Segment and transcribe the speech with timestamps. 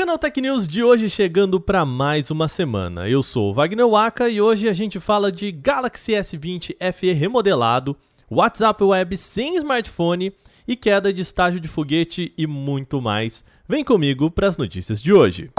[0.00, 3.06] Canal Tech News de hoje chegando para mais uma semana.
[3.06, 7.94] Eu sou o Wagner Waka e hoje a gente fala de Galaxy S20 FE remodelado,
[8.30, 10.32] WhatsApp Web sem smartphone
[10.66, 13.44] e queda de estágio de foguete e muito mais.
[13.68, 15.50] Vem comigo para as notícias de hoje.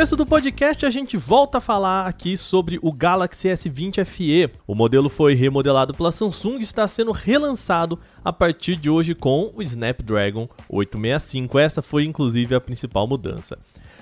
[0.00, 4.50] Começo do podcast a gente volta a falar aqui sobre o Galaxy S20 FE.
[4.66, 9.52] O modelo foi remodelado pela Samsung e está sendo relançado a partir de hoje com
[9.54, 11.58] o Snapdragon 865.
[11.58, 13.58] Essa foi inclusive a principal mudança.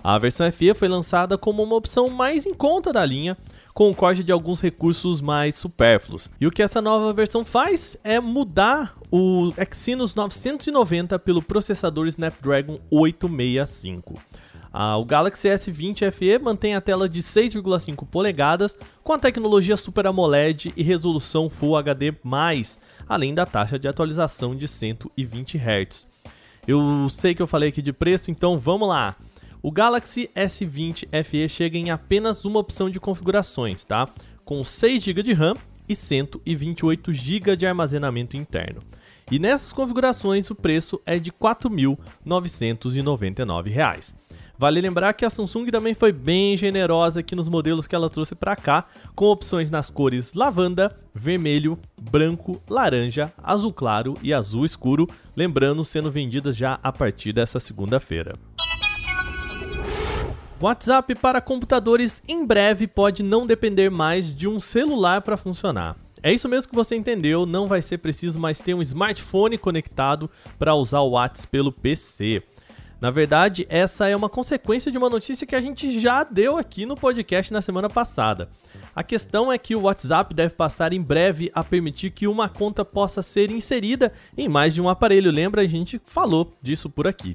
[0.00, 3.36] A versão FE foi lançada como uma opção mais em conta da linha,
[3.74, 6.30] com o corte de alguns recursos mais supérfluos.
[6.40, 12.78] E o que essa nova versão faz é mudar o Exynos 990 pelo processador Snapdragon
[12.92, 14.29] 865.
[14.72, 20.06] Ah, o Galaxy S20 FE mantém a tela de 6,5 polegadas com a tecnologia Super
[20.06, 22.14] AMOLED e resolução Full HD+,
[23.08, 26.06] além da taxa de atualização de 120 Hz.
[26.68, 29.16] Eu sei que eu falei aqui de preço, então vamos lá.
[29.62, 34.08] O Galaxy S20 FE chega em apenas uma opção de configurações, tá?
[34.44, 35.54] Com 6 GB de RAM
[35.88, 38.80] e 128 GB de armazenamento interno.
[39.30, 44.19] E nessas configurações o preço é de R$ 4.999.
[44.60, 48.34] Vale lembrar que a Samsung também foi bem generosa aqui nos modelos que ela trouxe
[48.34, 55.08] para cá, com opções nas cores lavanda, vermelho, branco, laranja, azul claro e azul escuro,
[55.34, 58.34] lembrando sendo vendidas já a partir dessa segunda-feira.
[60.60, 65.96] WhatsApp para computadores em breve pode não depender mais de um celular para funcionar.
[66.22, 70.28] É isso mesmo que você entendeu, não vai ser preciso mais ter um smartphone conectado
[70.58, 72.42] para usar o WhatsApp pelo PC.
[73.00, 76.84] Na verdade, essa é uma consequência de uma notícia que a gente já deu aqui
[76.84, 78.50] no podcast na semana passada.
[78.94, 82.84] A questão é que o WhatsApp deve passar em breve a permitir que uma conta
[82.84, 85.30] possa ser inserida em mais de um aparelho.
[85.30, 85.62] Lembra?
[85.62, 87.34] A gente falou disso por aqui.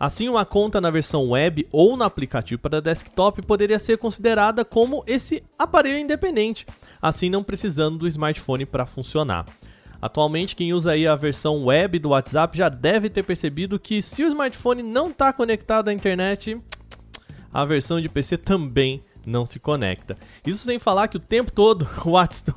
[0.00, 5.04] Assim, uma conta na versão web ou no aplicativo para desktop poderia ser considerada como
[5.06, 6.66] esse aparelho independente,
[7.00, 9.46] assim não precisando do smartphone para funcionar.
[10.04, 14.22] Atualmente, quem usa aí a versão web do WhatsApp já deve ter percebido que se
[14.22, 16.60] o smartphone não está conectado à internet,
[17.50, 20.18] a versão de PC também não se conecta.
[20.46, 22.52] Isso sem falar que o tempo todo o WhatsApp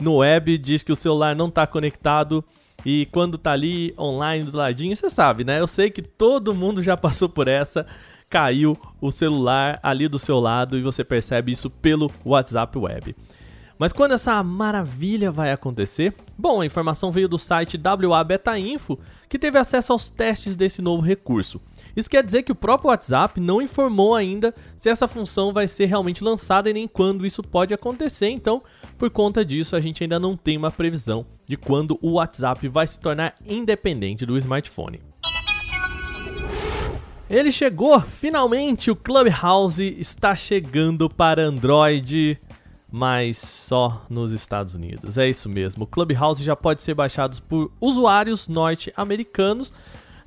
[0.00, 2.42] no web diz que o celular não está conectado
[2.82, 5.60] e quando tá ali online do ladinho, você sabe, né?
[5.60, 7.86] Eu sei que todo mundo já passou por essa.
[8.30, 13.14] Caiu o celular ali do seu lado e você percebe isso pelo WhatsApp Web.
[13.80, 16.12] Mas quando essa maravilha vai acontecer?
[16.36, 20.82] Bom, a informação veio do site WA Beta Info, que teve acesso aos testes desse
[20.82, 21.58] novo recurso.
[21.96, 25.86] Isso quer dizer que o próprio WhatsApp não informou ainda se essa função vai ser
[25.86, 28.62] realmente lançada e nem quando isso pode acontecer, então,
[28.98, 32.86] por conta disso, a gente ainda não tem uma previsão de quando o WhatsApp vai
[32.86, 35.00] se tornar independente do smartphone.
[37.30, 38.90] Ele chegou, finalmente!
[38.90, 42.38] O Clubhouse está chegando para Android
[42.90, 45.16] mas só nos Estados Unidos.
[45.16, 45.84] É isso mesmo.
[45.84, 49.72] O Clubhouse já pode ser baixado por usuários norte-americanos.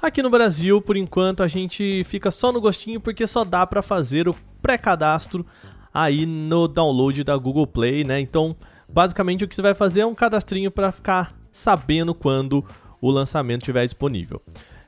[0.02, 3.82] Aqui no Brasil, por enquanto, a gente fica só no gostinho porque só dá para
[3.82, 5.46] fazer o pré-cadastro
[5.94, 8.20] aí no download da Google Play, né?
[8.20, 8.56] Então,
[8.88, 12.66] basicamente o que você vai fazer é um cadastrinho para ficar sabendo quando
[13.00, 14.42] o lançamento estiver disponível.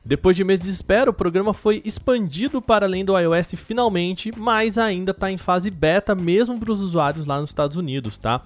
[0.08, 4.78] Depois de meses de espera, o programa foi expandido para além do iOS finalmente, mas
[4.78, 8.44] ainda está em fase beta mesmo para os usuários lá nos Estados Unidos, tá?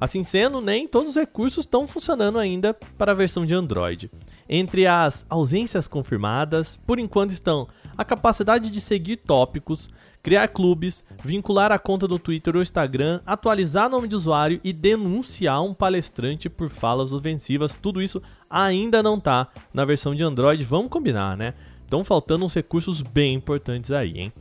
[0.00, 4.08] Assim sendo, nem todos os recursos estão funcionando ainda para a versão de Android.
[4.52, 9.88] Entre as ausências confirmadas, por enquanto estão a capacidade de seguir tópicos,
[10.24, 15.62] criar clubes, vincular a conta do Twitter ou Instagram, atualizar nome de usuário e denunciar
[15.62, 17.76] um palestrante por falas ofensivas.
[17.80, 21.54] Tudo isso ainda não tá na versão de Android, vamos combinar, né?
[21.84, 24.32] Estão faltando uns recursos bem importantes aí, hein?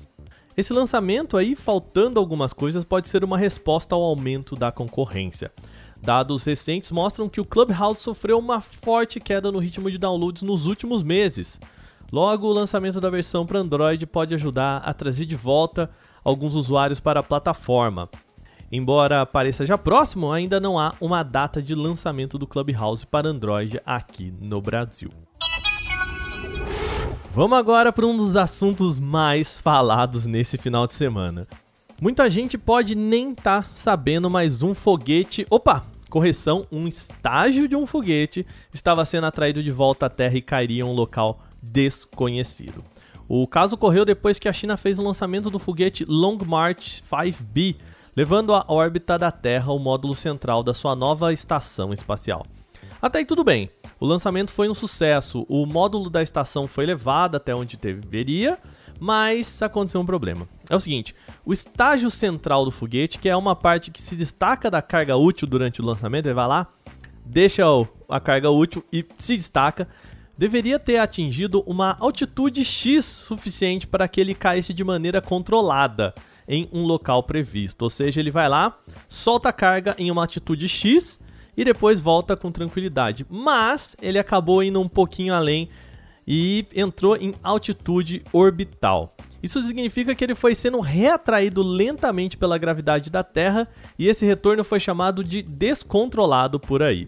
[0.57, 5.51] Esse lançamento aí, faltando algumas coisas, pode ser uma resposta ao aumento da concorrência.
[6.01, 10.65] Dados recentes mostram que o Clubhouse sofreu uma forte queda no ritmo de downloads nos
[10.65, 11.59] últimos meses.
[12.11, 15.89] Logo, o lançamento da versão para Android pode ajudar a trazer de volta
[16.23, 18.09] alguns usuários para a plataforma.
[18.71, 23.79] Embora pareça já próximo, ainda não há uma data de lançamento do Clubhouse para Android
[23.85, 25.09] aqui no Brasil.
[27.31, 31.47] Vamos agora para um dos assuntos mais falados nesse final de semana.
[32.01, 35.45] Muita gente pode nem estar tá sabendo, mas um foguete.
[35.49, 35.88] Opa!
[36.09, 40.81] Correção, um estágio de um foguete estava sendo atraído de volta à Terra e cairia
[40.81, 42.83] em um local desconhecido.
[43.27, 47.75] O caso ocorreu depois que a China fez o lançamento do foguete Long March 5B,
[48.15, 52.43] levando à órbita da Terra o módulo central da sua nova estação espacial.
[52.99, 53.69] Até aí tudo bem.
[53.99, 55.45] O lançamento foi um sucesso.
[55.47, 58.57] O módulo da estação foi levado até onde deveria,
[58.99, 60.47] mas aconteceu um problema.
[60.69, 61.15] É o seguinte:
[61.45, 65.47] o estágio central do foguete, que é uma parte que se destaca da carga útil
[65.47, 66.67] durante o lançamento, ele vai lá,
[67.25, 67.63] deixa
[68.09, 69.87] a carga útil e se destaca
[70.39, 76.15] deveria ter atingido uma altitude X suficiente para que ele caísse de maneira controlada
[76.47, 77.81] em um local previsto.
[77.81, 78.79] Ou seja, ele vai lá,
[79.09, 81.19] solta a carga em uma altitude X
[81.57, 83.25] e depois volta com tranquilidade.
[83.29, 85.67] Mas ele acabou indo um pouquinho além
[86.29, 89.15] e entrou em altitude orbital.
[89.41, 93.67] Isso significa que ele foi sendo reatraído lentamente pela gravidade da Terra
[93.97, 97.07] e esse retorno foi chamado de descontrolado por aí.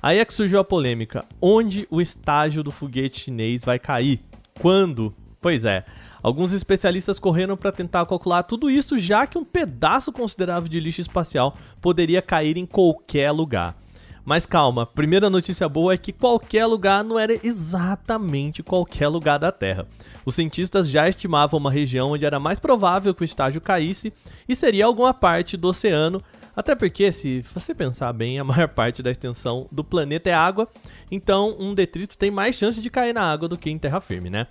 [0.00, 4.20] Aí é que surgiu a polêmica: onde o estágio do foguete chinês vai cair?
[4.60, 5.12] Quando?
[5.40, 5.84] Pois é.
[6.22, 11.02] Alguns especialistas correram para tentar calcular tudo isso, já que um pedaço considerável de lixo
[11.02, 13.76] espacial poderia cair em qualquer lugar.
[14.24, 19.52] Mas calma, primeira notícia boa é que qualquer lugar não era exatamente qualquer lugar da
[19.52, 19.86] Terra.
[20.24, 24.12] Os cientistas já estimavam uma região onde era mais provável que o estágio caísse
[24.48, 26.22] e seria alguma parte do oceano
[26.56, 30.68] até porque, se você pensar bem, a maior parte da extensão do planeta é água,
[31.10, 34.30] então um detrito tem mais chance de cair na água do que em terra firme,
[34.30, 34.46] né?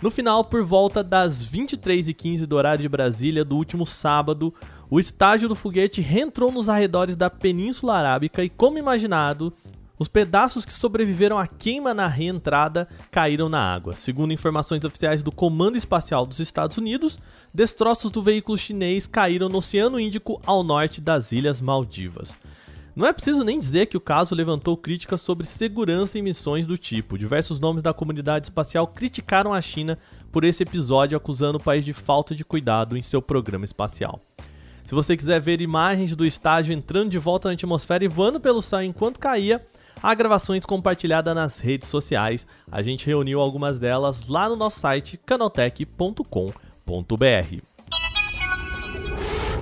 [0.00, 4.54] No final, por volta das 23h15 do horário de Brasília do último sábado,
[4.90, 9.52] o estágio do foguete reentrou nos arredores da Península Arábica e, como imaginado,
[9.98, 13.96] os pedaços que sobreviveram à queima na reentrada caíram na água.
[13.96, 17.18] Segundo informações oficiais do Comando Espacial dos Estados Unidos,
[17.52, 22.36] destroços do veículo chinês caíram no Oceano Índico ao norte das Ilhas Maldivas.
[22.94, 26.78] Não é preciso nem dizer que o caso levantou críticas sobre segurança em missões do
[26.78, 27.18] tipo.
[27.18, 29.98] Diversos nomes da comunidade espacial criticaram a China
[30.32, 34.20] por esse episódio, acusando o país de falta de cuidado em seu programa espacial.
[34.88, 38.62] Se você quiser ver imagens do estágio entrando de volta na atmosfera e voando pelo
[38.62, 39.62] céu enquanto caía,
[40.02, 42.46] há gravações compartilhadas nas redes sociais.
[42.72, 46.32] A gente reuniu algumas delas lá no nosso site canaltech.com.br.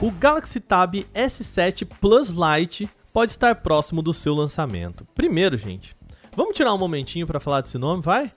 [0.00, 5.04] O Galaxy Tab S7 Plus Lite pode estar próximo do seu lançamento.
[5.12, 5.96] Primeiro, gente,
[6.36, 8.30] vamos tirar um momentinho para falar desse nome, vai?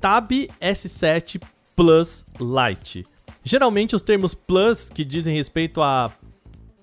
[0.00, 1.38] Tab S7
[1.76, 3.04] Plus Lite.
[3.44, 6.10] Geralmente os termos Plus, que dizem respeito a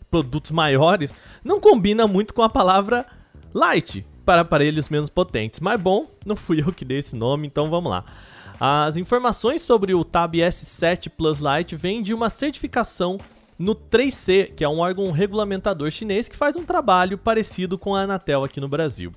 [0.10, 1.14] produtos maiores,
[1.44, 3.06] não combina muito com a palavra
[3.54, 5.60] Light, para aparelhos menos potentes.
[5.60, 8.04] Mas bom, não fui eu que dei esse nome, então vamos lá.
[8.60, 13.18] As informações sobre o Tab S7 Plus Lite vêm de uma certificação
[13.58, 18.02] no 3C, que é um órgão regulamentador chinês que faz um trabalho parecido com a
[18.02, 19.12] Anatel aqui no Brasil.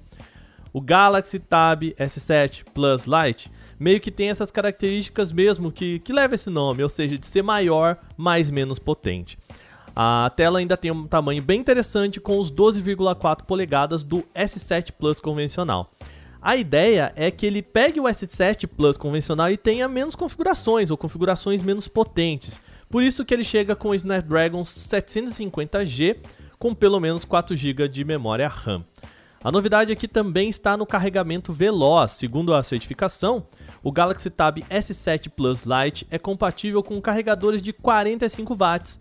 [0.73, 6.35] O Galaxy Tab S7 Plus Lite meio que tem essas características mesmo que, que leva
[6.35, 9.39] esse nome, ou seja, de ser maior, mas menos potente.
[9.95, 15.21] A tela ainda tem um tamanho bem interessante com os 12,4 polegadas do S7 Plus
[15.21, 15.91] convencional.
[16.41, 20.97] A ideia é que ele pegue o S7 Plus convencional e tenha menos configurações ou
[20.97, 22.61] configurações menos potentes.
[22.89, 26.17] Por isso que ele chega com o Snapdragon 750G
[26.59, 28.85] com pelo menos 4 GB de memória RAM.
[29.43, 32.13] A novidade aqui também está no carregamento veloz.
[32.13, 33.47] Segundo a certificação,
[33.83, 39.01] o Galaxy Tab S7 Plus Lite é compatível com carregadores de 45 watts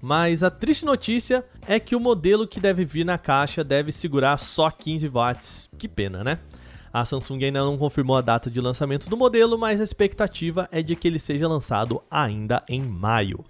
[0.00, 4.38] mas a triste notícia é que o modelo que deve vir na caixa deve segurar
[4.38, 5.68] só 15 watts.
[5.78, 6.38] Que pena, né?
[6.92, 10.82] A Samsung ainda não confirmou a data de lançamento do modelo, mas a expectativa é
[10.82, 13.44] de que ele seja lançado ainda em maio.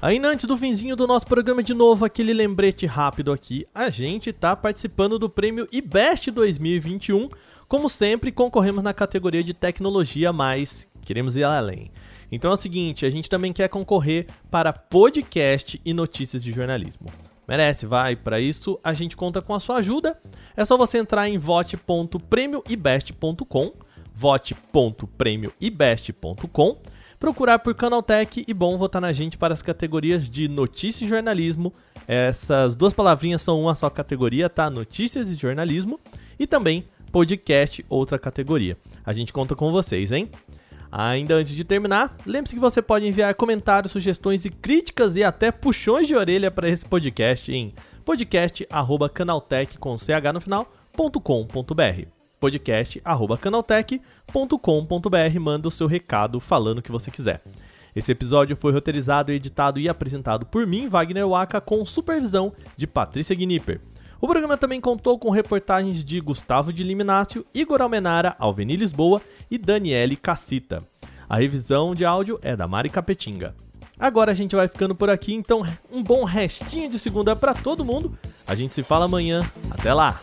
[0.00, 4.30] Ainda antes do finzinho do nosso programa de novo, aquele lembrete rápido aqui, a gente
[4.30, 7.28] está participando do prêmio IBEST 2021.
[7.66, 11.90] Como sempre, concorremos na categoria de tecnologia, mas queremos ir além.
[12.30, 17.06] Então é o seguinte, a gente também quer concorrer para podcast e notícias de jornalismo.
[17.48, 18.14] Merece, vai.
[18.14, 20.20] Para isso, a gente conta com a sua ajuda.
[20.54, 23.72] É só você entrar em vote.premioibest.com,
[24.12, 26.76] vote.premioibest.com,
[27.18, 31.72] procurar por Canaltech e bom votar na gente para as categorias de notícias e jornalismo.
[32.06, 34.68] Essas duas palavrinhas são uma só categoria, tá?
[34.68, 35.98] Notícias e jornalismo.
[36.38, 38.76] E também podcast, outra categoria.
[39.04, 40.28] A gente conta com vocês, hein?
[40.90, 45.52] Ainda antes de terminar, lembre-se que você pode enviar comentários, sugestões e críticas e até
[45.52, 49.96] puxões de orelha para esse podcast em podcast@canaltech com
[50.32, 52.06] no final.com.br.
[52.40, 57.42] podcast@canaltech.com.br manda o seu recado falando o que você quiser.
[57.94, 63.34] Esse episódio foi roteirizado, editado e apresentado por mim, Wagner Waka, com supervisão de Patrícia
[63.34, 63.80] Gnipper.
[64.20, 69.56] O programa também contou com reportagens de Gustavo de Liminácio, Igor Almenara, Alveni Lisboa e
[69.56, 70.82] Daniele Cassita.
[71.28, 73.54] A revisão de áudio é da Mari Capetinga.
[73.96, 77.84] Agora a gente vai ficando por aqui, então um bom restinho de segunda para todo
[77.84, 78.16] mundo.
[78.46, 79.48] A gente se fala amanhã.
[79.70, 80.20] Até lá!